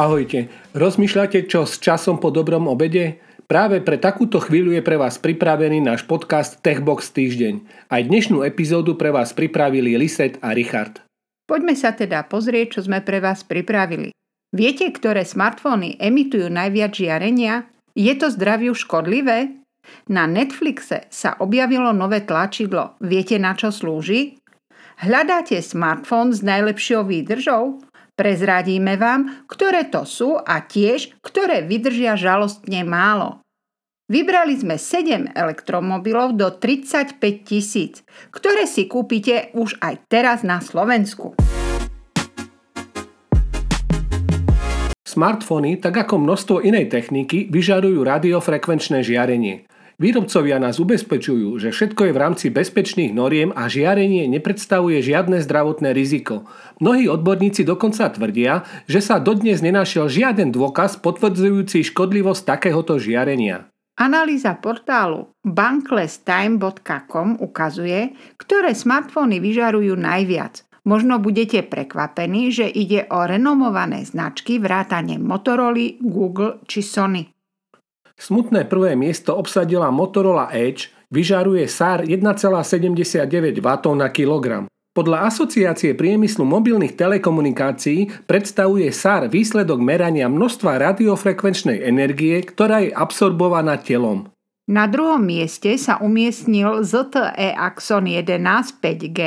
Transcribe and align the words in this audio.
Ahojte, 0.00 0.48
rozmýšľate 0.72 1.44
čo 1.44 1.68
s 1.68 1.76
časom 1.76 2.16
po 2.24 2.32
dobrom 2.32 2.72
obede? 2.72 3.20
Práve 3.44 3.84
pre 3.84 4.00
takúto 4.00 4.40
chvíľu 4.40 4.72
je 4.72 4.80
pre 4.80 4.96
vás 4.96 5.20
pripravený 5.20 5.84
náš 5.84 6.08
podcast 6.08 6.56
Techbox 6.64 7.12
týždeň. 7.12 7.60
Aj 7.92 8.00
dnešnú 8.00 8.40
epizódu 8.40 8.96
pre 8.96 9.12
vás 9.12 9.36
pripravili 9.36 10.00
Liset 10.00 10.40
a 10.40 10.56
Richard. 10.56 11.04
Poďme 11.44 11.76
sa 11.76 11.92
teda 11.92 12.24
pozrieť, 12.24 12.80
čo 12.80 12.88
sme 12.88 13.04
pre 13.04 13.20
vás 13.20 13.44
pripravili. 13.44 14.08
Viete, 14.56 14.88
ktoré 14.88 15.20
smartfóny 15.20 16.00
emitujú 16.00 16.48
najviac 16.48 16.96
žiarenia? 16.96 17.68
Je 17.92 18.16
to 18.16 18.32
zdraviu 18.32 18.72
škodlivé? 18.72 19.52
Na 20.08 20.24
Netflixe 20.24 21.12
sa 21.12 21.36
objavilo 21.44 21.92
nové 21.92 22.24
tlačidlo. 22.24 22.96
Viete, 23.04 23.36
na 23.36 23.52
čo 23.52 23.68
slúži? 23.68 24.40
Hľadáte 25.04 25.60
smartfón 25.60 26.32
s 26.32 26.40
najlepšou 26.40 27.04
výdržou? 27.04 27.84
Prezradíme 28.20 29.00
vám, 29.00 29.48
ktoré 29.48 29.88
to 29.88 30.04
sú 30.04 30.36
a 30.36 30.60
tiež, 30.60 31.16
ktoré 31.24 31.64
vydržia 31.64 32.20
žalostne 32.20 32.84
málo. 32.84 33.40
Vybrali 34.12 34.60
sme 34.60 34.76
7 34.76 35.32
elektromobilov 35.32 36.36
do 36.36 36.52
35 36.52 37.16
tisíc, 37.48 38.04
ktoré 38.28 38.68
si 38.68 38.84
kúpite 38.92 39.48
už 39.56 39.80
aj 39.80 40.04
teraz 40.12 40.44
na 40.44 40.60
Slovensku. 40.60 41.32
Smartfóny, 45.08 45.80
tak 45.80 46.04
ako 46.04 46.20
množstvo 46.20 46.60
inej 46.60 46.92
techniky, 46.92 47.48
vyžarujú 47.48 48.04
radiofrekvenčné 48.04 49.00
žiarenie. 49.00 49.64
Výrobcovia 50.00 50.56
nás 50.56 50.80
ubezpečujú, 50.80 51.60
že 51.60 51.76
všetko 51.76 52.08
je 52.08 52.12
v 52.16 52.22
rámci 52.24 52.46
bezpečných 52.48 53.12
noriem 53.12 53.52
a 53.52 53.68
žiarenie 53.68 54.24
nepredstavuje 54.32 55.04
žiadne 55.04 55.44
zdravotné 55.44 55.92
riziko. 55.92 56.48
Mnohí 56.80 57.04
odborníci 57.04 57.68
dokonca 57.68 58.08
tvrdia, 58.08 58.64
že 58.88 59.04
sa 59.04 59.20
dodnes 59.20 59.60
nenašiel 59.60 60.08
žiaden 60.08 60.56
dôkaz 60.56 61.04
potvrdzujúci 61.04 61.84
škodlivosť 61.92 62.42
takéhoto 62.48 62.96
žiarenia. 62.96 63.68
Analýza 64.00 64.56
portálu 64.56 65.36
banklesstime.com 65.44 67.36
ukazuje, 67.36 68.16
ktoré 68.40 68.72
smartfóny 68.72 69.36
vyžarujú 69.36 70.00
najviac. 70.00 70.64
Možno 70.88 71.20
budete 71.20 71.60
prekvapení, 71.60 72.48
že 72.48 72.64
ide 72.72 73.04
o 73.12 73.28
renomované 73.28 74.08
značky 74.08 74.56
vrátane 74.56 75.20
Motorola, 75.20 76.00
Google 76.00 76.64
či 76.64 76.80
Sony. 76.80 77.28
Smutné 78.20 78.68
prvé 78.68 78.92
miesto 79.00 79.32
obsadila 79.32 79.88
Motorola 79.88 80.52
Edge, 80.52 80.92
vyžaruje 81.08 81.64
SAR 81.64 82.04
1,79 82.04 83.24
W 83.64 83.68
na 83.96 84.12
kilogram. 84.12 84.68
Podľa 84.92 85.32
Asociácie 85.32 85.96
priemyslu 85.96 86.44
mobilných 86.44 87.00
telekomunikácií 87.00 88.28
predstavuje 88.28 88.92
SAR 88.92 89.32
výsledok 89.32 89.80
merania 89.80 90.28
množstva 90.28 90.76
radiofrekvenčnej 90.92 91.80
energie, 91.80 92.44
ktorá 92.44 92.84
je 92.84 92.92
absorbovaná 92.92 93.80
telom. 93.80 94.28
Na 94.68 94.84
druhom 94.84 95.24
mieste 95.24 95.74
sa 95.80 95.96
umiestnil 95.98 96.84
ZTE 96.84 97.56
Axon 97.56 98.04
11 98.04 98.36
5G, 98.78 99.20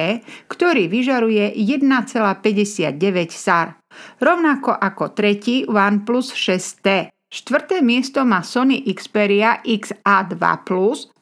ktorý 0.47 0.85
vyžaruje 0.85 1.51
1,59 1.57 3.33
SAR, 3.33 3.75
rovnako 4.21 4.71
ako 4.77 5.17
tretí 5.17 5.65
OnePlus 5.65 6.31
6T. 6.31 7.12
Štvrté 7.33 7.81
miesto 7.81 8.21
má 8.21 8.45
Sony 8.45 8.85
Xperia 8.85 9.57
XA2+, 9.65 10.37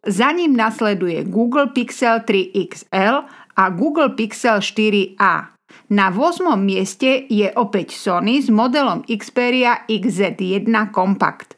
za 0.04 0.30
ním 0.36 0.60
nasleduje 0.60 1.24
Google 1.24 1.72
Pixel 1.72 2.28
3 2.28 2.52
XL 2.52 3.24
a 3.56 3.64
Google 3.72 4.12
Pixel 4.12 4.60
4a. 4.60 5.56
Na 5.88 6.08
8. 6.12 6.52
mieste 6.60 7.32
je 7.32 7.48
opäť 7.56 7.96
Sony 7.96 8.44
s 8.44 8.52
modelom 8.52 9.08
Xperia 9.08 9.88
XZ1 9.88 10.92
Compact. 10.92 11.56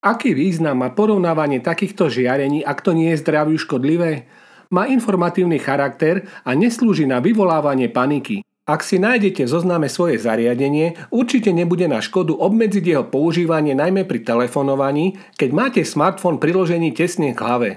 Aký 0.00 0.32
význam 0.32 0.80
má 0.80 0.96
porovnávanie 0.96 1.60
takýchto 1.60 2.08
žiarení, 2.08 2.64
ak 2.64 2.80
to 2.80 2.96
nie 2.96 3.12
je 3.12 3.20
zdraviu 3.20 3.60
škodlivé? 3.60 4.24
Má 4.72 4.88
informatívny 4.88 5.60
charakter 5.60 6.24
a 6.48 6.56
neslúži 6.56 7.04
na 7.04 7.20
vyvolávanie 7.20 7.92
paniky. 7.92 8.40
Ak 8.66 8.82
si 8.82 8.98
nájdete 8.98 9.46
v 9.46 9.52
zozname 9.54 9.86
svoje 9.86 10.18
zariadenie, 10.18 10.98
určite 11.14 11.54
nebude 11.54 11.86
na 11.86 12.02
škodu 12.02 12.34
obmedziť 12.34 12.82
jeho 12.82 13.04
používanie 13.06 13.78
najmä 13.78 14.02
pri 14.02 14.26
telefonovaní, 14.26 15.22
keď 15.38 15.50
máte 15.54 15.80
smartfón 15.86 16.42
priložený 16.42 16.90
tesne 16.90 17.30
k 17.30 17.38
hlave. 17.38 17.70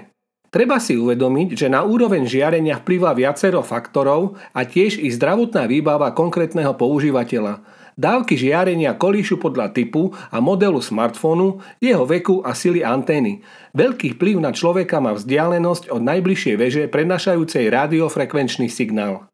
Treba 0.50 0.82
si 0.82 0.98
uvedomiť, 0.98 1.54
že 1.54 1.70
na 1.70 1.86
úroveň 1.86 2.26
žiarenia 2.26 2.82
vplyvá 2.82 3.14
viacero 3.14 3.62
faktorov 3.62 4.34
a 4.50 4.66
tiež 4.66 4.98
i 4.98 5.06
zdravotná 5.14 5.70
výbava 5.70 6.10
konkrétneho 6.10 6.74
používateľa. 6.74 7.62
Dávky 7.94 8.34
žiarenia 8.34 8.98
kolíšu 8.98 9.38
podľa 9.38 9.70
typu 9.70 10.10
a 10.10 10.42
modelu 10.42 10.82
smartfónu, 10.82 11.62
jeho 11.78 12.02
veku 12.02 12.42
a 12.42 12.50
sily 12.50 12.82
antény. 12.82 13.46
Veľký 13.78 14.18
vplyv 14.18 14.42
na 14.42 14.50
človeka 14.50 14.98
má 14.98 15.14
vzdialenosť 15.14 15.86
od 15.94 16.02
najbližšej 16.02 16.54
veže 16.58 16.82
prenašajúcej 16.90 17.70
radiofrekvenčný 17.70 18.66
signál. 18.66 19.29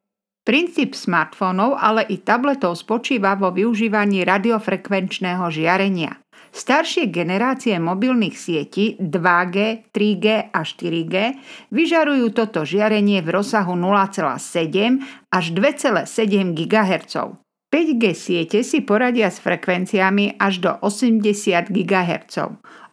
Princíp 0.47 0.95
smartfónov, 0.95 1.75
ale 1.75 2.07
i 2.07 2.23
tabletov 2.23 2.79
spočíva 2.79 3.35
vo 3.35 3.51
využívaní 3.51 4.23
radiofrekvenčného 4.23 5.43
žiarenia. 5.51 6.23
Staršie 6.55 7.11
generácie 7.11 7.75
mobilných 7.83 8.39
sietí 8.39 8.95
2G, 9.03 9.91
3G 9.91 10.27
a 10.55 10.61
4G 10.63 11.15
vyžarujú 11.75 12.31
toto 12.31 12.63
žiarenie 12.63 13.27
v 13.27 13.29
rozsahu 13.35 13.75
0,7 13.75 15.03
až 15.35 15.45
2,7 15.51 16.55
GHz. 16.55 17.15
5G 17.67 18.05
siete 18.15 18.63
si 18.63 18.87
poradia 18.87 19.35
s 19.35 19.43
frekvenciami 19.43 20.39
až 20.39 20.63
do 20.63 20.71
80 20.79 21.75
GHz. 21.75 22.37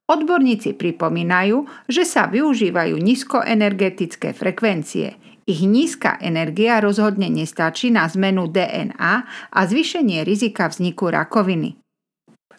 Odborníci 0.09 0.73
pripomínajú, 0.73 1.69
že 1.85 2.01
sa 2.01 2.25
využívajú 2.25 2.97
nízkoenergetické 2.97 4.33
frekvencie– 4.33 5.13
ich 5.45 5.63
nízka 5.63 6.17
energia 6.21 6.79
rozhodne 6.79 7.27
nestačí 7.29 7.91
na 7.91 8.07
zmenu 8.07 8.47
DNA 8.47 9.13
a 9.51 9.59
zvýšenie 9.63 10.23
rizika 10.23 10.67
vzniku 10.71 11.11
rakoviny. 11.11 11.83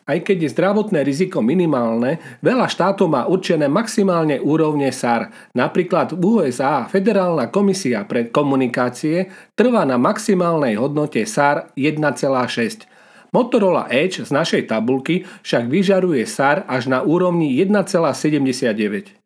Aj 0.05 0.21
keď 0.21 0.37
je 0.45 0.53
zdravotné 0.53 1.01
riziko 1.01 1.41
minimálne, 1.41 2.21
veľa 2.45 2.69
štátov 2.69 3.09
má 3.09 3.25
určené 3.25 3.73
maximálne 3.73 4.37
úrovne 4.37 4.93
SAR. 4.93 5.33
Napríklad 5.57 6.13
v 6.13 6.45
USA 6.45 6.85
Federálna 6.85 7.49
komisia 7.49 8.05
pre 8.05 8.29
komunikácie 8.29 9.33
trvá 9.57 9.89
na 9.89 9.97
maximálnej 9.97 10.77
hodnote 10.77 11.25
SAR 11.25 11.73
1,6. 11.73 12.85
Motorola 13.33 13.89
Edge 13.89 14.21
z 14.21 14.31
našej 14.31 14.69
tabulky 14.69 15.25
však 15.41 15.73
vyžaruje 15.73 16.29
SAR 16.29 16.69
až 16.69 16.93
na 16.93 17.01
úrovni 17.01 17.57
1,79. 17.57 19.24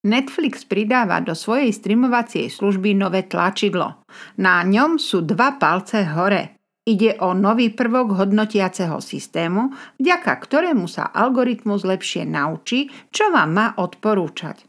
Netflix 0.00 0.64
pridáva 0.64 1.20
do 1.20 1.36
svojej 1.36 1.68
streamovacej 1.76 2.48
služby 2.48 2.96
nové 2.96 3.28
tlačidlo. 3.28 4.00
Na 4.40 4.64
ňom 4.64 4.96
sú 4.96 5.20
dva 5.20 5.60
palce 5.60 6.08
hore. 6.16 6.56
Ide 6.88 7.20
o 7.20 7.36
nový 7.36 7.68
prvok 7.68 8.16
hodnotiaceho 8.16 9.04
systému, 9.04 9.68
vďaka 10.00 10.32
ktorému 10.32 10.88
sa 10.88 11.12
algoritmus 11.12 11.84
lepšie 11.84 12.24
naučí, 12.24 12.88
čo 13.12 13.28
vám 13.28 13.52
má 13.52 13.66
odporúčať. 13.76 14.64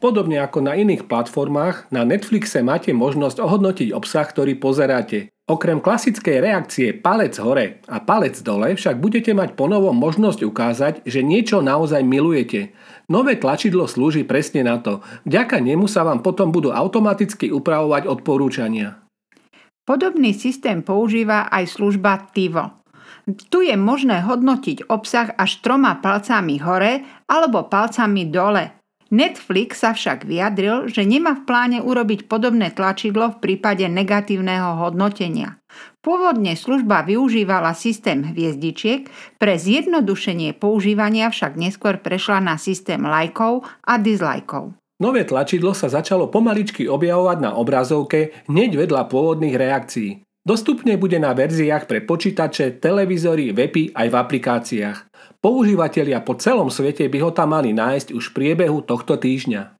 Podobne 0.00 0.40
ako 0.44 0.64
na 0.64 0.76
iných 0.76 1.08
platformách, 1.08 1.88
na 1.92 2.04
Netflixe 2.04 2.60
máte 2.60 2.92
možnosť 2.92 3.40
ohodnotiť 3.40 3.88
obsah, 3.96 4.28
ktorý 4.28 4.60
pozeráte. 4.60 5.32
Okrem 5.50 5.82
klasickej 5.82 6.38
reakcie 6.38 6.94
palec 6.94 7.34
hore 7.42 7.82
a 7.90 7.98
palec 7.98 8.38
dole 8.38 8.70
však 8.78 9.02
budete 9.02 9.34
mať 9.34 9.58
ponovom 9.58 9.98
možnosť 9.98 10.46
ukázať, 10.46 10.94
že 11.02 11.26
niečo 11.26 11.58
naozaj 11.58 12.06
milujete. 12.06 12.70
Nové 13.10 13.34
tlačidlo 13.34 13.90
slúži 13.90 14.22
presne 14.22 14.62
na 14.62 14.78
to. 14.78 15.02
Vďaka 15.26 15.58
nemu 15.58 15.90
sa 15.90 16.06
vám 16.06 16.22
potom 16.22 16.54
budú 16.54 16.70
automaticky 16.70 17.50
upravovať 17.50 18.06
odporúčania. 18.06 19.02
Podobný 19.82 20.38
systém 20.38 20.86
používa 20.86 21.50
aj 21.50 21.74
služba 21.74 22.30
Tivo. 22.30 22.86
Tu 23.50 23.66
je 23.66 23.74
možné 23.74 24.22
hodnotiť 24.22 24.86
obsah 24.86 25.34
až 25.34 25.58
troma 25.66 25.98
palcami 25.98 26.62
hore 26.62 27.02
alebo 27.26 27.66
palcami 27.66 28.30
dole– 28.30 28.70
Netflix 29.10 29.82
sa 29.82 29.90
však 29.90 30.22
vyjadril, 30.22 30.86
že 30.86 31.02
nemá 31.02 31.34
v 31.34 31.42
pláne 31.42 31.78
urobiť 31.82 32.30
podobné 32.30 32.70
tlačidlo 32.70 33.34
v 33.34 33.40
prípade 33.42 33.82
negatívneho 33.90 34.78
hodnotenia. 34.78 35.58
Pôvodne 35.98 36.54
služba 36.54 37.02
využívala 37.02 37.74
systém 37.74 38.22
hviezdičiek, 38.22 39.10
pre 39.42 39.58
zjednodušenie 39.58 40.54
používania 40.54 41.26
však 41.26 41.58
neskôr 41.58 41.98
prešla 41.98 42.38
na 42.38 42.54
systém 42.54 43.02
lajkov 43.02 43.66
a 43.82 43.98
dislajkov. 43.98 44.78
Nové 45.02 45.26
tlačidlo 45.26 45.74
sa 45.74 45.90
začalo 45.90 46.30
pomaličky 46.30 46.86
objavovať 46.86 47.38
na 47.42 47.50
obrazovke 47.58 48.46
hneď 48.46 48.86
vedľa 48.86 49.10
pôvodných 49.10 49.58
reakcií. 49.58 50.22
Dostupne 50.40 50.96
bude 50.96 51.18
na 51.18 51.36
verziách 51.36 51.84
pre 51.84 52.00
počítače, 52.00 52.80
televízory, 52.80 53.52
weby 53.52 53.92
aj 53.92 54.06
v 54.08 54.14
aplikáciách. 54.16 55.09
Používatelia 55.40 56.20
po 56.20 56.36
celom 56.36 56.68
svete 56.68 57.08
by 57.08 57.18
ho 57.24 57.30
tam 57.32 57.56
mali 57.56 57.72
nájsť 57.72 58.12
už 58.12 58.28
v 58.28 58.34
priebehu 58.36 58.84
tohto 58.84 59.16
týždňa. 59.16 59.72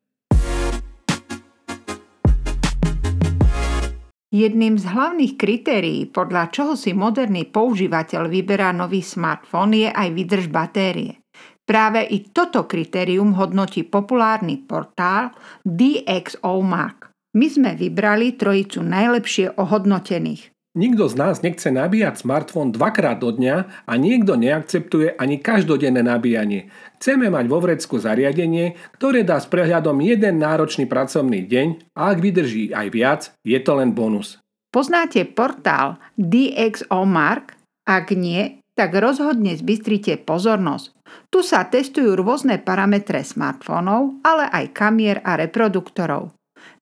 Jedným 4.32 4.80
z 4.80 4.84
hlavných 4.88 5.36
kritérií, 5.36 6.08
podľa 6.08 6.48
čoho 6.48 6.72
si 6.80 6.96
moderný 6.96 7.44
používateľ 7.44 8.32
vyberá 8.32 8.72
nový 8.72 9.04
smartfón, 9.04 9.76
je 9.76 9.92
aj 9.92 10.08
vydrž 10.16 10.48
batérie. 10.48 11.20
Práve 11.68 12.08
i 12.08 12.24
toto 12.32 12.64
kritérium 12.64 13.36
hodnotí 13.36 13.84
populárny 13.84 14.64
portál 14.64 15.36
DxOMark. 15.68 17.12
My 17.36 17.46
sme 17.52 17.76
vybrali 17.76 18.32
trojicu 18.40 18.80
najlepšie 18.80 19.60
ohodnotených. 19.60 20.49
Nikto 20.70 21.10
z 21.10 21.18
nás 21.18 21.42
nechce 21.42 21.66
nabíjať 21.74 22.22
smartfón 22.22 22.70
dvakrát 22.70 23.18
do 23.18 23.34
dňa 23.34 23.90
a 23.90 23.92
niekto 23.98 24.38
neakceptuje 24.38 25.18
ani 25.18 25.42
každodenné 25.42 26.06
nabíjanie. 26.06 26.70
Chceme 27.02 27.26
mať 27.26 27.44
vo 27.50 27.58
vrecku 27.58 27.98
zariadenie, 27.98 28.78
ktoré 28.94 29.26
dá 29.26 29.42
s 29.42 29.50
prehľadom 29.50 29.98
jeden 29.98 30.38
náročný 30.38 30.86
pracovný 30.86 31.42
deň 31.50 31.90
a 31.98 32.14
ak 32.14 32.22
vydrží 32.22 32.70
aj 32.70 32.86
viac, 32.94 33.20
je 33.42 33.58
to 33.58 33.82
len 33.82 33.98
bonus. 33.98 34.38
Poznáte 34.70 35.26
portál 35.26 35.98
DxOMark? 36.14 37.58
Ak 37.90 38.14
nie, 38.14 38.62
tak 38.78 38.94
rozhodne 38.94 39.58
zbystrite 39.58 40.22
pozornosť. 40.22 40.94
Tu 41.34 41.42
sa 41.42 41.66
testujú 41.66 42.14
rôzne 42.14 42.62
parametre 42.62 43.26
smartfónov, 43.26 44.22
ale 44.22 44.46
aj 44.46 44.70
kamier 44.70 45.18
a 45.26 45.34
reproduktorov. 45.34 46.30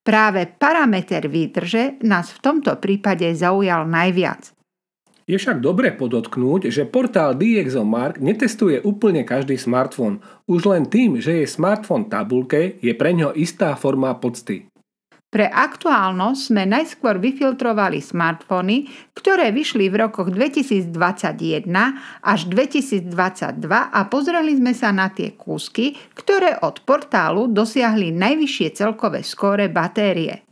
Práve 0.09 0.49
parameter 0.49 1.29
výdrže 1.29 2.01
nás 2.01 2.33
v 2.33 2.41
tomto 2.41 2.81
prípade 2.81 3.29
zaujal 3.37 3.85
najviac. 3.85 4.57
Je 5.29 5.37
však 5.37 5.61
dobre 5.61 5.93
podotknúť, 5.93 6.73
že 6.73 6.89
portál 6.89 7.37
DxOMark 7.37 8.17
netestuje 8.17 8.81
úplne 8.81 9.29
každý 9.29 9.61
smartfón. 9.61 10.25
Už 10.49 10.65
len 10.65 10.89
tým, 10.89 11.21
že 11.21 11.45
je 11.45 11.53
smartfón 11.53 12.09
tabulke, 12.09 12.81
je 12.81 12.97
pre 12.97 13.13
ňo 13.13 13.37
istá 13.37 13.77
forma 13.77 14.17
pocty. 14.17 14.65
Pre 15.29 15.45
aktuálnosť 15.45 16.41
sme 16.41 16.65
najskôr 16.65 17.21
vyfiltrovali 17.21 18.01
smartfóny, 18.01 18.89
ktoré 19.13 19.53
vyšli 19.53 19.93
v 19.93 20.09
rokoch 20.09 20.33
2021 20.33 21.69
až 22.25 22.41
2022 22.49 23.13
a 23.69 24.01
pozreli 24.09 24.57
sme 24.57 24.73
sa 24.73 24.89
na 24.89 25.13
tie 25.13 25.37
kúsky, 25.37 26.01
ktoré 26.17 26.57
od 26.65 26.81
portálu 26.81 27.45
dosiahli 27.45 28.09
najvyššie 28.09 28.69
celkové 28.73 29.21
skóre 29.21 29.69
batérie. 29.69 30.49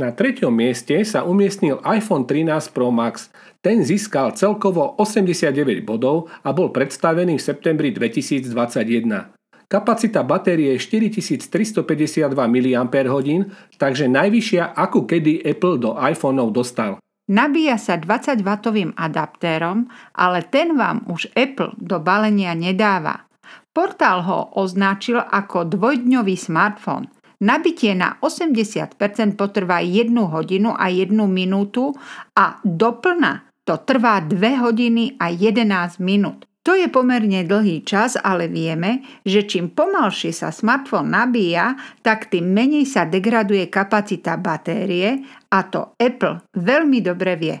Na 0.00 0.08
treťom 0.10 0.50
mieste 0.50 1.04
sa 1.04 1.22
umiestnil 1.28 1.84
iPhone 1.84 2.24
13 2.24 2.72
Pro 2.72 2.88
Max. 2.88 3.28
Ten 3.60 3.84
získal 3.84 4.32
celkovo 4.32 4.96
89 4.98 5.84
bodov 5.84 6.32
a 6.42 6.50
bol 6.56 6.72
predstavený 6.72 7.36
v 7.36 7.42
septembri 7.44 7.92
2021. 7.92 9.43
Kapacita 9.68 10.20
batérie 10.22 10.76
je 10.76 10.80
4352 10.80 12.30
mAh, 12.30 13.40
takže 13.80 14.04
najvyššia, 14.06 14.76
akú 14.76 15.08
kedy 15.08 15.40
Apple 15.42 15.80
do 15.80 15.96
iPhoneov 15.96 16.52
dostal. 16.52 17.00
Nabíja 17.24 17.80
sa 17.80 17.96
20W 17.96 18.92
adaptérom, 19.00 19.88
ale 20.12 20.44
ten 20.44 20.76
vám 20.76 21.08
už 21.08 21.32
Apple 21.32 21.72
do 21.80 21.96
balenia 21.96 22.52
nedáva. 22.52 23.24
Portál 23.72 24.22
ho 24.28 24.52
označil 24.60 25.18
ako 25.18 25.64
dvojdňový 25.72 26.36
smartfón. 26.36 27.08
Nabitie 27.40 27.96
na 27.96 28.20
80% 28.20 29.00
potrvá 29.34 29.80
1 29.80 30.12
hodinu 30.12 30.76
a 30.76 30.92
1 30.92 31.10
minútu 31.26 31.96
a 32.36 32.60
doplna 32.62 33.48
to 33.64 33.80
trvá 33.80 34.20
2 34.20 34.38
hodiny 34.60 35.16
a 35.16 35.32
11 35.32 35.98
minút. 36.04 36.44
To 36.64 36.72
je 36.72 36.88
pomerne 36.88 37.44
dlhý 37.44 37.84
čas, 37.84 38.16
ale 38.16 38.48
vieme, 38.48 39.04
že 39.20 39.44
čím 39.44 39.68
pomalšie 39.76 40.32
sa 40.32 40.48
smartfón 40.48 41.12
nabíja, 41.12 41.76
tak 42.00 42.32
tým 42.32 42.56
menej 42.56 42.88
sa 42.88 43.04
degraduje 43.04 43.68
kapacita 43.68 44.40
batérie 44.40 45.28
a 45.52 45.60
to 45.68 45.92
Apple 46.00 46.40
veľmi 46.56 47.04
dobre 47.04 47.36
vie. 47.36 47.56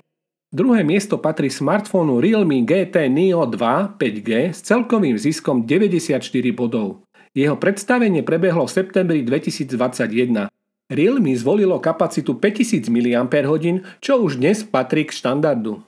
Druhé 0.48 0.86
miesto 0.86 1.20
patrí 1.20 1.52
smartfónu 1.52 2.16
Realme 2.16 2.64
GT 2.64 3.12
Neo 3.12 3.44
2 3.44 4.00
5G 4.00 4.56
s 4.56 4.64
celkovým 4.64 5.20
ziskom 5.20 5.68
94 5.68 6.24
bodov. 6.56 7.04
Jeho 7.36 7.60
predstavenie 7.60 8.24
prebehlo 8.24 8.64
v 8.64 8.72
septembri 8.72 9.20
2021. 9.20 10.48
Realme 10.88 11.32
zvolilo 11.36 11.76
kapacitu 11.76 12.38
5000 12.40 12.88
mAh, 12.88 13.84
čo 14.00 14.22
už 14.22 14.40
dnes 14.40 14.64
patrí 14.64 15.04
k 15.04 15.12
štandardu. 15.12 15.82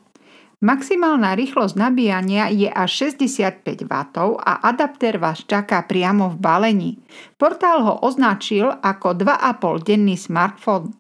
Maximálna 0.65 1.37
rýchlosť 1.37 1.77
nabíjania 1.77 2.49
je 2.49 2.73
až 2.73 3.13
65 3.13 3.85
W 3.85 3.93
a 4.41 4.53
adaptér 4.65 5.21
vás 5.21 5.45
čaká 5.45 5.85
priamo 5.85 6.33
v 6.33 6.37
balení. 6.41 6.93
Portál 7.37 7.85
ho 7.85 8.01
označil 8.01 8.73
ako 8.81 9.21
2,5 9.21 9.85
denný 9.85 10.17
smartfón. 10.17 10.97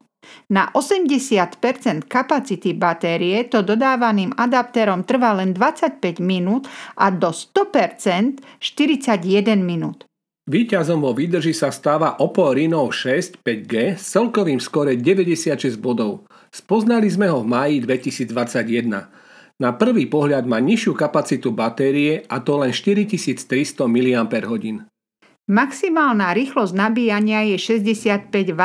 Na 0.53 0.69
80% 0.77 2.05
kapacity 2.05 2.77
batérie 2.77 3.49
to 3.49 3.65
dodávaným 3.65 4.37
adaptérom 4.37 5.09
trvá 5.09 5.33
len 5.33 5.57
25 5.57 6.21
minút 6.21 6.69
a 7.01 7.09
do 7.09 7.33
100% 7.33 8.61
41 8.61 9.57
minút. 9.57 10.05
Výťazom 10.47 11.01
vo 11.01 11.17
výdrži 11.17 11.57
sa 11.57 11.73
stáva 11.73 12.21
Oppo 12.21 12.53
Reno 12.53 12.85
6 12.87 13.41
5G 13.41 13.97
s 13.97 14.05
celkovým 14.13 14.61
skore 14.61 15.01
96 15.01 15.81
bodov. 15.81 16.29
Spoznali 16.53 17.09
sme 17.09 17.33
ho 17.33 17.41
v 17.41 17.49
máji 17.49 17.77
2021. 17.83 19.26
Na 19.57 19.73
prvý 19.73 20.05
pohľad 20.05 20.45
má 20.45 20.61
nižšiu 20.61 20.93
kapacitu 20.93 21.49
batérie 21.49 22.29
a 22.29 22.45
to 22.45 22.61
len 22.61 22.77
4300 22.77 23.89
mAh. 23.89 24.85
Maximálna 25.47 26.35
rýchlosť 26.37 26.75
nabíjania 26.77 27.47
je 27.55 27.57
65 27.79 28.35
W. 28.53 28.63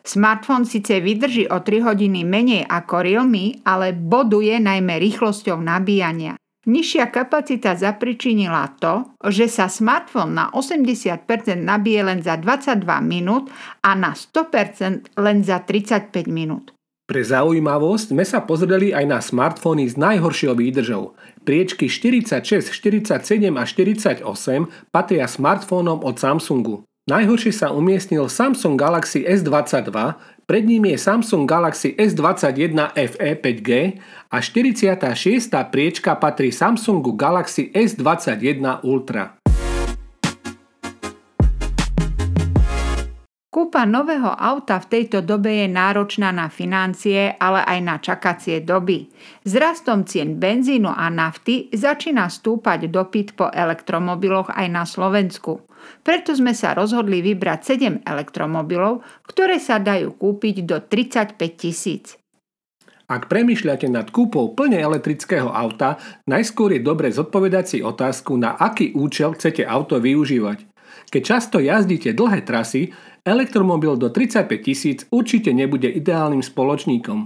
Smartfón 0.00 0.64
síce 0.64 0.96
vydrží 0.98 1.44
o 1.52 1.60
3 1.60 1.84
hodiny 1.84 2.24
menej 2.24 2.64
ako 2.64 3.04
Realme, 3.04 3.60
ale 3.62 3.92
boduje 3.92 4.56
najmä 4.56 4.96
rýchlosťou 4.96 5.60
nabíjania. 5.60 6.40
Nižšia 6.60 7.08
kapacita 7.08 7.72
zapričinila 7.72 8.76
to, 8.76 9.16
že 9.28 9.48
sa 9.48 9.68
smartfón 9.68 10.36
na 10.36 10.52
80% 10.52 11.24
nabije 11.56 12.00
len 12.04 12.20
za 12.20 12.36
22 12.36 12.84
minút 13.00 13.48
a 13.80 13.96
na 13.96 14.12
100% 14.12 15.16
len 15.20 15.38
za 15.40 15.64
35 15.64 16.28
minút. 16.28 16.72
Pre 17.10 17.26
zaujímavosť 17.26 18.14
sme 18.14 18.22
sa 18.22 18.38
pozreli 18.38 18.94
aj 18.94 19.04
na 19.10 19.18
smartfóny 19.18 19.90
s 19.90 19.98
najhoršou 19.98 20.54
výdržou. 20.54 21.18
Priečky 21.42 21.90
46, 21.90 22.70
47 22.70 23.50
a 23.50 23.66
48 23.66 24.22
patria 24.94 25.26
smartfónom 25.26 26.06
od 26.06 26.14
Samsungu. 26.22 26.86
Najhoršie 27.10 27.50
sa 27.50 27.74
umiestnil 27.74 28.30
Samsung 28.30 28.78
Galaxy 28.78 29.26
S22, 29.26 29.90
pred 30.46 30.62
ním 30.62 30.86
je 30.86 31.02
Samsung 31.02 31.50
Galaxy 31.50 31.98
S21 31.98 32.94
FE 32.94 33.30
5G 33.42 33.98
a 34.30 34.38
46. 34.38 35.50
priečka 35.66 36.14
patrí 36.14 36.54
Samsungu 36.54 37.18
Galaxy 37.18 37.74
S21 37.74 38.86
Ultra. 38.86 39.39
Kúpa 43.50 43.82
nového 43.82 44.30
auta 44.30 44.78
v 44.78 44.86
tejto 44.86 45.26
dobe 45.26 45.50
je 45.50 45.66
náročná 45.66 46.30
na 46.30 46.46
financie, 46.46 47.34
ale 47.34 47.66
aj 47.66 47.78
na 47.82 47.98
čakacie 47.98 48.62
doby. 48.62 49.10
S 49.42 49.58
rastom 49.58 50.06
cien 50.06 50.38
benzínu 50.38 50.86
a 50.86 51.10
nafty 51.10 51.66
začína 51.74 52.30
stúpať 52.30 52.86
dopyt 52.86 53.34
po 53.34 53.50
elektromobiloch 53.50 54.54
aj 54.54 54.66
na 54.70 54.86
Slovensku. 54.86 55.66
Preto 56.06 56.30
sme 56.30 56.54
sa 56.54 56.78
rozhodli 56.78 57.26
vybrať 57.26 57.74
7 57.74 58.06
elektromobilov, 58.06 59.02
ktoré 59.26 59.58
sa 59.58 59.82
dajú 59.82 60.14
kúpiť 60.14 60.62
do 60.62 60.78
35 60.86 61.34
tisíc. 61.58 62.14
Ak 63.10 63.26
premyšľate 63.26 63.90
nad 63.90 64.14
kúpou 64.14 64.54
plne 64.54 64.78
elektrického 64.78 65.50
auta, 65.50 65.98
najskôr 66.30 66.78
je 66.78 66.86
dobre 66.86 67.10
zodpovedať 67.10 67.64
si 67.66 67.78
otázku, 67.82 68.38
na 68.38 68.54
aký 68.54 68.94
účel 68.94 69.34
chcete 69.34 69.66
auto 69.66 69.98
využívať. 69.98 70.69
Keď 71.10 71.22
často 71.26 71.58
jazdíte 71.58 72.14
dlhé 72.14 72.46
trasy, 72.46 72.94
elektromobil 73.26 73.98
do 73.98 74.14
35 74.14 74.46
tisíc 74.62 74.98
určite 75.10 75.50
nebude 75.50 75.90
ideálnym 75.90 76.38
spoločníkom. 76.38 77.18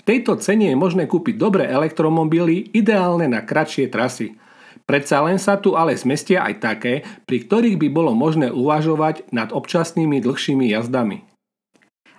V 0.00 0.02
tejto 0.04 0.36
cene 0.36 0.68
je 0.68 0.76
možné 0.76 1.08
kúpiť 1.08 1.40
dobré 1.40 1.64
elektromobily 1.72 2.68
ideálne 2.76 3.32
na 3.32 3.40
kratšie 3.40 3.88
trasy. 3.88 4.36
Predsa 4.84 5.24
len 5.24 5.40
sa 5.40 5.56
tu 5.56 5.72
ale 5.72 5.96
zmestia 5.96 6.44
aj 6.44 6.54
také, 6.60 6.94
pri 7.24 7.48
ktorých 7.48 7.80
by 7.80 7.88
bolo 7.88 8.12
možné 8.12 8.52
uvažovať 8.52 9.32
nad 9.32 9.56
občasnými 9.56 10.20
dlhšími 10.20 10.68
jazdami. 10.76 11.24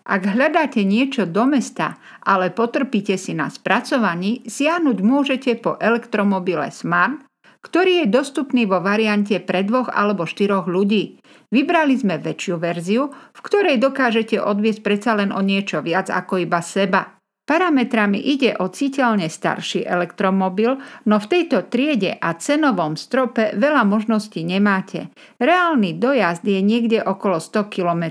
Ak 0.01 0.25
hľadáte 0.25 0.81
niečo 0.81 1.29
do 1.29 1.45
mesta, 1.45 2.01
ale 2.25 2.49
potrpíte 2.49 3.13
si 3.21 3.37
na 3.37 3.53
spracovaní, 3.53 4.41
siahnuť 4.49 4.97
môžete 5.05 5.51
po 5.61 5.77
elektromobile 5.77 6.73
Smart, 6.73 7.21
ktorý 7.61 8.05
je 8.05 8.07
dostupný 8.09 8.65
vo 8.65 8.81
variante 8.81 9.37
pre 9.41 9.61
dvoch 9.65 9.89
alebo 9.93 10.25
štyroch 10.25 10.65
ľudí. 10.65 11.21
Vybrali 11.53 11.95
sme 11.97 12.17
väčšiu 12.17 12.55
verziu, 12.57 13.09
v 13.09 13.39
ktorej 13.39 13.77
dokážete 13.77 14.41
odviesť 14.41 14.81
predsa 14.81 15.17
len 15.17 15.29
o 15.29 15.41
niečo 15.45 15.79
viac 15.85 16.09
ako 16.09 16.41
iba 16.41 16.59
seba. 16.59 17.21
Parametrami 17.41 18.21
ide 18.21 18.55
o 18.63 18.71
citeľne 18.71 19.27
starší 19.27 19.83
elektromobil, 19.83 20.77
no 21.03 21.15
v 21.19 21.27
tejto 21.27 21.67
triede 21.67 22.15
a 22.15 22.37
cenovom 22.39 22.95
strope 22.95 23.51
veľa 23.57 23.83
možností 23.83 24.45
nemáte. 24.45 25.11
Reálny 25.35 25.99
dojazd 25.99 26.47
je 26.47 26.61
niekde 26.63 27.03
okolo 27.03 27.43
100 27.43 27.67
km, 27.67 28.03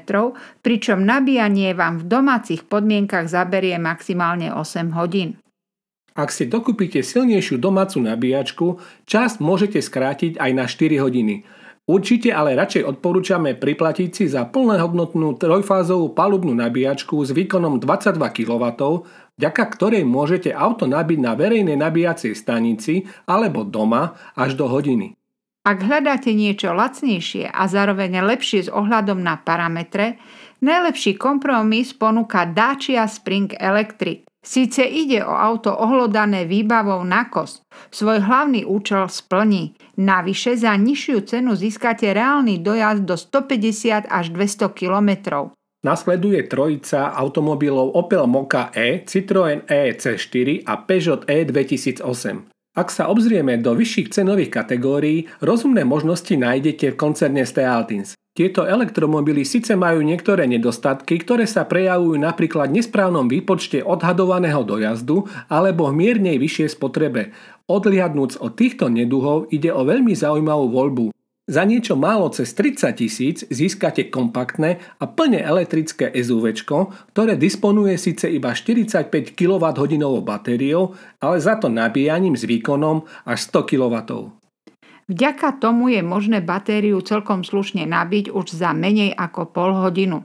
pričom 0.61 1.07
nabíjanie 1.07 1.73
vám 1.73 2.05
v 2.05 2.09
domácich 2.11 2.69
podmienkach 2.69 3.33
zaberie 3.33 3.81
maximálne 3.81 4.53
8 4.53 4.93
hodín. 4.93 5.41
Ak 6.21 6.29
si 6.29 6.45
dokúpite 6.45 7.01
silnejšiu 7.01 7.57
domácu 7.57 8.05
nabíjačku, 8.05 8.77
čas 9.09 9.41
môžete 9.41 9.81
skrátiť 9.81 10.37
aj 10.37 10.51
na 10.53 10.69
4 10.69 11.01
hodiny. 11.01 11.49
Určite 11.89 12.29
ale 12.29 12.53
radšej 12.61 12.85
odporúčame 12.85 13.57
priplatiť 13.57 14.11
si 14.13 14.25
za 14.29 14.45
plnohodnotnú 14.45 15.41
trojfázovú 15.41 16.13
palubnú 16.13 16.53
nabíjačku 16.53 17.17
s 17.25 17.33
výkonom 17.33 17.81
22 17.81 18.21
kW, 18.21 18.65
vďaka 19.41 19.65
ktorej 19.73 20.05
môžete 20.05 20.53
auto 20.53 20.85
nabiť 20.85 21.19
na 21.25 21.33
verejnej 21.33 21.81
nabíjacej 21.81 22.37
stanici 22.37 23.09
alebo 23.25 23.65
doma 23.65 24.13
až 24.37 24.61
do 24.61 24.69
hodiny. 24.69 25.17
Ak 25.65 25.81
hľadáte 25.81 26.37
niečo 26.37 26.77
lacnejšie 26.77 27.49
a 27.49 27.65
zároveň 27.65 28.21
lepšie 28.29 28.69
s 28.69 28.71
ohľadom 28.71 29.25
na 29.25 29.41
parametre, 29.41 30.21
najlepší 30.61 31.17
kompromis 31.17 31.97
ponúka 31.97 32.45
Dacia 32.45 33.09
Spring 33.09 33.57
Electric. 33.57 34.30
Síce 34.41 34.81
ide 34.89 35.21
o 35.21 35.37
auto 35.37 35.77
ohlodané 35.77 36.49
výbavou 36.49 37.05
na 37.05 37.29
kos, 37.29 37.61
svoj 37.93 38.25
hlavný 38.25 38.65
účel 38.65 39.05
splní. 39.05 39.77
Navyše 40.01 40.57
za 40.57 40.73
nižšiu 40.81 41.29
cenu 41.29 41.53
získate 41.53 42.09
reálny 42.17 42.65
dojazd 42.65 43.05
do 43.05 43.21
150 43.21 44.09
až 44.09 44.33
200 44.33 44.73
kilometrov. 44.73 45.53
Nasleduje 45.85 46.45
trojica 46.49 47.13
automobilov 47.13 47.97
Opel 47.97 48.25
Mokka 48.29 48.73
E, 48.77 49.05
Citroën 49.05 49.65
EC4 49.65 50.65
a 50.65 50.77
Peugeot 50.89 51.25
E 51.29 51.45
2008. 51.45 52.05
Ak 52.77 52.89
sa 52.89 53.13
obzrieme 53.13 53.61
do 53.61 53.77
vyšších 53.77 54.13
cenových 54.13 54.53
kategórií, 54.57 55.29
rozumné 55.45 55.85
možnosti 55.85 56.33
nájdete 56.33 56.95
v 56.95 57.01
koncerne 57.01 57.45
Stealtins. 57.45 58.17
Tieto 58.41 58.65
elektromobily 58.65 59.45
síce 59.45 59.77
majú 59.77 60.01
niektoré 60.01 60.49
nedostatky, 60.49 61.21
ktoré 61.21 61.45
sa 61.45 61.69
prejavujú 61.69 62.17
napríklad 62.17 62.73
nesprávnom 62.73 63.29
výpočte 63.29 63.85
odhadovaného 63.85 64.65
dojazdu 64.65 65.29
alebo 65.53 65.93
v 65.93 66.01
miernej 66.01 66.41
vyššej 66.41 66.73
spotrebe. 66.73 67.37
Odliadnúc 67.69 68.41
od 68.41 68.57
týchto 68.57 68.89
neduhov 68.89 69.53
ide 69.53 69.69
o 69.69 69.85
veľmi 69.85 70.17
zaujímavú 70.17 70.73
voľbu. 70.73 71.05
Za 71.53 71.69
niečo 71.69 72.01
málo 72.01 72.33
cez 72.33 72.57
30 72.57 72.97
tisíc 72.97 73.45
získate 73.45 74.09
kompaktné 74.09 74.81
a 74.97 75.05
plne 75.05 75.45
elektrické 75.45 76.09
SUV, 76.09 76.57
ktoré 77.13 77.37
disponuje 77.37 78.01
síce 78.01 78.25
iba 78.25 78.57
45 78.57 79.37
kWh 79.37 80.01
batériou, 80.25 80.97
ale 81.21 81.37
za 81.45 81.61
to 81.61 81.69
nabíjaním 81.69 82.41
s 82.41 82.49
výkonom 82.49 83.05
až 83.29 83.53
100 83.53 83.69
kW. 83.69 83.97
Vďaka 85.11 85.59
tomu 85.59 85.91
je 85.91 86.07
možné 86.07 86.39
batériu 86.39 87.03
celkom 87.03 87.43
slušne 87.43 87.83
nabiť 87.83 88.31
už 88.31 88.55
za 88.55 88.71
menej 88.71 89.11
ako 89.11 89.51
pol 89.51 89.75
hodinu. 89.75 90.23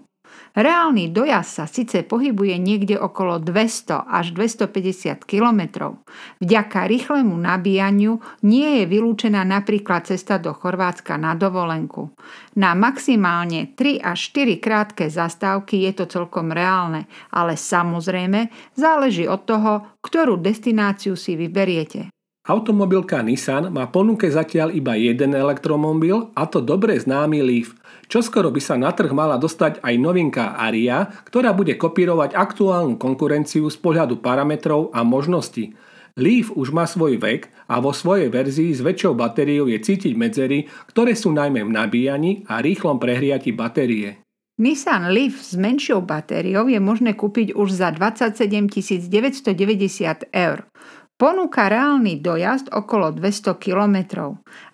Reálny 0.56 1.12
dojazd 1.12 1.52
sa 1.52 1.66
síce 1.68 2.06
pohybuje 2.08 2.56
niekde 2.62 2.96
okolo 2.96 3.44
200 3.44 4.08
až 4.08 4.32
250 4.32 5.28
km. 5.28 5.92
Vďaka 6.40 6.88
rýchlemu 6.88 7.36
nabíjaniu 7.36 8.24
nie 8.48 8.80
je 8.80 8.84
vylúčená 8.88 9.44
napríklad 9.44 10.08
cesta 10.08 10.40
do 10.40 10.56
Chorvátska 10.56 11.20
na 11.20 11.36
dovolenku. 11.36 12.16
Na 12.56 12.72
maximálne 12.72 13.76
3 13.76 14.00
až 14.00 14.20
4 14.32 14.64
krátke 14.64 15.12
zastávky 15.12 15.84
je 15.90 15.92
to 15.92 16.06
celkom 16.08 16.56
reálne, 16.56 17.10
ale 17.36 17.60
samozrejme 17.60 18.48
záleží 18.80 19.28
od 19.28 19.44
toho, 19.44 20.00
ktorú 20.00 20.40
destináciu 20.40 21.20
si 21.20 21.36
vyberiete. 21.36 22.15
Automobilka 22.46 23.26
Nissan 23.26 23.74
má 23.74 23.90
ponuke 23.90 24.30
zatiaľ 24.30 24.70
iba 24.70 24.94
jeden 24.94 25.34
elektromobil, 25.34 26.30
a 26.38 26.46
to 26.46 26.62
dobre 26.62 26.94
známy 26.94 27.42
Leaf. 27.42 27.74
Čoskoro 28.06 28.54
by 28.54 28.62
sa 28.62 28.78
na 28.78 28.94
trh 28.94 29.10
mala 29.18 29.42
dostať 29.42 29.82
aj 29.82 29.96
novinka 29.98 30.54
Aria, 30.54 31.10
ktorá 31.26 31.58
bude 31.58 31.74
kopírovať 31.74 32.38
aktuálnu 32.38 33.02
konkurenciu 33.02 33.66
z 33.66 33.78
pohľadu 33.82 34.22
parametrov 34.22 34.94
a 34.94 35.02
možností. 35.02 35.74
Leaf 36.22 36.54
už 36.54 36.70
má 36.70 36.86
svoj 36.86 37.18
vek 37.18 37.50
a 37.66 37.82
vo 37.82 37.90
svojej 37.90 38.30
verzii 38.30 38.78
s 38.78 38.86
väčšou 38.86 39.18
batériou 39.18 39.66
je 39.66 39.82
cítiť 39.82 40.14
medzery, 40.14 40.70
ktoré 40.86 41.18
sú 41.18 41.34
najmä 41.34 41.66
v 41.66 41.74
nabíjaní 41.74 42.46
a 42.46 42.62
rýchlom 42.62 43.02
prehriati 43.02 43.58
batérie. 43.58 44.22
Nissan 44.62 45.10
Leaf 45.10 45.42
s 45.42 45.58
menšou 45.58 46.06
batériou 46.06 46.70
je 46.70 46.78
možné 46.78 47.18
kúpiť 47.18 47.58
už 47.58 47.74
za 47.74 47.90
27 47.90 48.70
990 48.70 50.30
eur. 50.30 50.70
Ponúka 51.16 51.72
reálny 51.72 52.20
dojazd 52.20 52.76
okolo 52.76 53.16
200 53.16 53.56
km. 53.56 53.98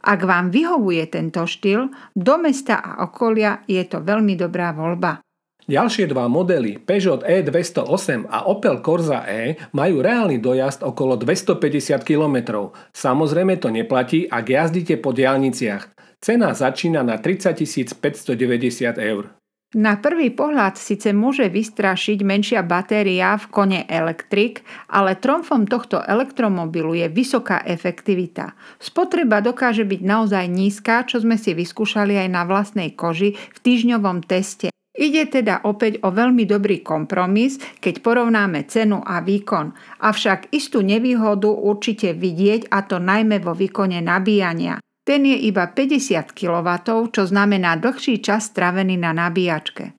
Ak 0.01 0.25
vám 0.25 0.49
vyhovuje 0.49 1.05
tento 1.05 1.45
štýl, 1.45 1.93
do 2.17 2.35
mesta 2.41 2.81
a 2.81 3.05
okolia 3.05 3.61
je 3.69 3.85
to 3.85 4.01
veľmi 4.01 4.33
dobrá 4.33 4.73
voľba. 4.73 5.21
Ďalšie 5.69 6.09
dva 6.09 6.25
modely 6.25 6.81
Peugeot 6.81 7.21
E208 7.21 8.25
a 8.25 8.49
Opel 8.49 8.81
Corsa 8.81 9.21
E 9.29 9.53
majú 9.77 10.01
reálny 10.01 10.41
dojazd 10.41 10.81
okolo 10.81 11.13
250 11.13 12.01
km. 12.01 12.37
Samozrejme 12.89 13.61
to 13.61 13.69
neplatí, 13.69 14.25
ak 14.25 14.45
jazdíte 14.49 14.97
po 14.97 15.13
diálniciach. 15.13 15.93
Cena 16.17 16.57
začína 16.57 17.05
na 17.05 17.21
30 17.21 17.53
590 18.01 18.97
eur. 18.97 19.40
Na 19.71 19.95
prvý 19.95 20.35
pohľad 20.35 20.75
síce 20.75 21.15
môže 21.15 21.47
vystrašiť 21.47 22.27
menšia 22.27 22.59
batéria 22.59 23.39
v 23.39 23.45
kone 23.47 23.81
elektrik, 23.87 24.67
ale 24.91 25.15
tromfom 25.15 25.63
tohto 25.63 26.03
elektromobilu 26.03 26.91
je 26.91 27.07
vysoká 27.07 27.63
efektivita. 27.63 28.51
Spotreba 28.83 29.39
dokáže 29.39 29.87
byť 29.87 30.01
naozaj 30.03 30.45
nízka, 30.51 31.07
čo 31.07 31.23
sme 31.23 31.39
si 31.39 31.55
vyskúšali 31.55 32.19
aj 32.19 32.27
na 32.27 32.43
vlastnej 32.43 32.91
koži 32.99 33.39
v 33.39 33.57
týždňovom 33.63 34.27
teste. 34.27 34.75
Ide 34.91 35.39
teda 35.39 35.63
opäť 35.63 36.03
o 36.03 36.11
veľmi 36.11 36.43
dobrý 36.43 36.83
kompromis, 36.83 37.55
keď 37.79 38.03
porovnáme 38.03 38.67
cenu 38.67 38.99
a 38.99 39.23
výkon. 39.23 39.71
Avšak 40.03 40.51
istú 40.51 40.83
nevýhodu 40.83 41.47
určite 41.47 42.11
vidieť 42.11 42.67
a 42.67 42.83
to 42.83 42.99
najmä 42.99 43.39
vo 43.39 43.55
výkone 43.55 44.03
nabíjania. 44.03 44.83
Ten 45.01 45.25
je 45.25 45.37
iba 45.49 45.65
50 45.65 46.37
kW, 46.37 46.69
čo 47.09 47.23
znamená 47.25 47.73
dlhší 47.81 48.21
čas 48.21 48.53
stravený 48.53 49.01
na 49.01 49.17
nabíjačke. 49.17 49.97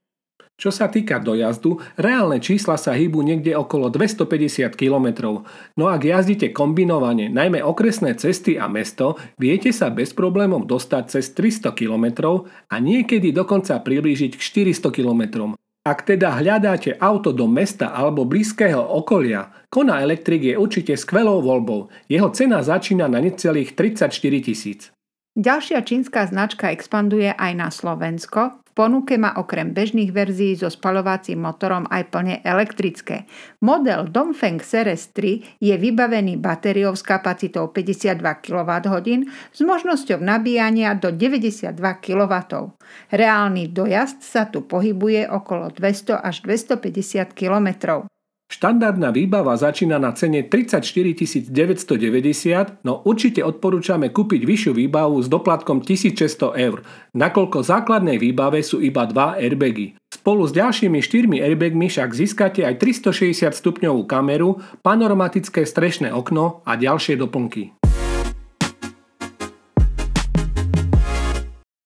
Čo 0.53 0.69
sa 0.71 0.87
týka 0.87 1.19
dojazdu, 1.19 1.81
reálne 1.99 2.39
čísla 2.39 2.79
sa 2.79 2.95
hýbu 2.95 3.19
niekde 3.19 3.51
okolo 3.57 3.91
250 3.91 4.71
km. 4.79 5.41
No 5.75 5.91
ak 5.91 6.07
jazdíte 6.07 6.55
kombinovane, 6.55 7.27
najmä 7.27 7.59
okresné 7.59 8.15
cesty 8.15 8.55
a 8.55 8.71
mesto, 8.71 9.19
viete 9.35 9.75
sa 9.75 9.91
bez 9.91 10.15
problémov 10.15 10.63
dostať 10.69 11.19
cez 11.19 11.35
300 11.35 11.73
km 11.75 12.05
a 12.47 12.75
niekedy 12.79 13.35
dokonca 13.35 13.81
priblížiť 13.81 14.39
k 14.39 14.71
400 14.71 14.93
km. 14.93 15.51
Ak 15.83 16.07
teda 16.07 16.39
hľadáte 16.39 16.95
auto 16.95 17.35
do 17.35 17.43
mesta 17.43 17.91
alebo 17.91 18.23
blízkeho 18.23 18.79
okolia, 18.79 19.51
Kona 19.67 19.99
Electric 19.99 20.53
je 20.53 20.55
určite 20.55 20.95
skvelou 20.95 21.43
voľbou. 21.43 21.91
Jeho 22.07 22.31
cena 22.31 22.63
začína 22.63 23.11
na 23.11 23.19
necelých 23.19 23.75
34 23.75 24.07
tisíc. 24.39 24.92
Ďalšia 25.33 25.81
čínska 25.81 26.29
značka 26.29 26.69
expanduje 26.69 27.33
aj 27.33 27.51
na 27.57 27.73
Slovensko. 27.73 28.61
V 28.69 28.71
ponuke 28.77 29.17
má 29.17 29.33
okrem 29.33 29.73
bežných 29.73 30.13
verzií 30.13 30.53
so 30.53 30.69
spalovacím 30.69 31.41
motorom 31.41 31.89
aj 31.89 32.13
plne 32.13 32.37
elektrické. 32.45 33.25
Model 33.57 34.13
Dongfeng 34.13 34.61
Series 34.61 35.09
3 35.09 35.57
je 35.57 35.73
vybavený 35.73 36.37
batériou 36.37 36.93
s 36.93 37.01
kapacitou 37.01 37.73
52 37.73 38.21
kWh 38.45 39.25
s 39.49 39.59
možnosťou 39.65 40.21
nabíjania 40.21 40.93
do 40.93 41.09
92 41.09 41.81
kW. 41.81 42.33
Reálny 43.09 43.73
dojazd 43.73 44.21
sa 44.21 44.45
tu 44.45 44.61
pohybuje 44.61 45.33
okolo 45.33 45.73
200 45.73 46.13
až 46.13 46.45
250 46.45 47.33
km. 47.33 48.05
Štandardná 48.53 49.09
výbava 49.09 49.57
začína 49.57 49.97
na 49.97 50.13
cene 50.13 50.45
34 50.45 50.85
990, 51.49 52.85
no 52.85 53.01
určite 53.01 53.41
odporúčame 53.41 54.13
kúpiť 54.13 54.45
vyššiu 54.45 54.77
výbavu 54.77 55.17
s 55.17 55.25
doplatkom 55.25 55.81
1600 55.81 56.53
eur, 56.61 56.85
nakoľko 57.17 57.65
základnej 57.65 58.21
výbave 58.21 58.61
sú 58.61 58.77
iba 58.77 59.09
dva 59.09 59.41
airbagy. 59.41 59.97
Spolu 60.13 60.45
s 60.45 60.53
ďalšími 60.53 61.01
4 61.01 61.49
airbagmi 61.49 61.89
však 61.89 62.13
získate 62.13 62.61
aj 62.61 62.77
360 62.77 63.57
stupňovú 63.57 64.05
kameru, 64.05 64.61
panoramatické 64.85 65.65
strešné 65.65 66.13
okno 66.13 66.61
a 66.61 66.77
ďalšie 66.77 67.17
doplnky. 67.17 67.82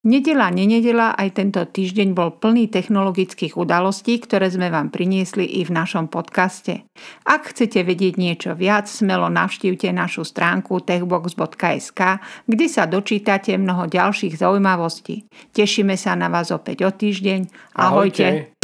Nedela, 0.08 0.48
nenedela, 0.48 1.12
aj 1.12 1.36
tento 1.36 1.60
týždeň 1.60 2.16
bol 2.16 2.32
plný 2.32 2.72
technologických 2.72 3.60
udalostí, 3.60 4.16
ktoré 4.16 4.48
sme 4.48 4.72
vám 4.72 4.88
priniesli 4.88 5.44
i 5.60 5.68
v 5.68 5.76
našom 5.76 6.08
podcaste. 6.08 6.88
Ak 7.28 7.52
chcete 7.52 7.84
vedieť 7.84 8.16
niečo 8.16 8.56
viac, 8.56 8.88
smelo 8.88 9.28
navštívte 9.28 9.92
našu 9.92 10.24
stránku 10.24 10.80
techbox.sk, 10.80 12.24
kde 12.48 12.66
sa 12.72 12.88
dočítate 12.88 13.52
mnoho 13.60 13.84
ďalších 13.84 14.40
zaujímavostí. 14.40 15.28
Tešíme 15.52 15.92
sa 16.00 16.16
na 16.16 16.32
vás 16.32 16.48
opäť 16.56 16.88
o 16.88 16.90
týždeň. 16.90 17.76
Ahojte. 17.76 18.24
Ahojte. 18.24 18.57